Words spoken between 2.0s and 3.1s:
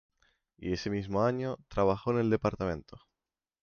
en el Dto.